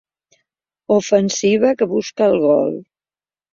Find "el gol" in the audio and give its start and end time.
2.35-2.77